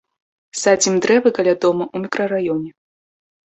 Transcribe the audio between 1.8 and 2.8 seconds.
ў мікрараёне.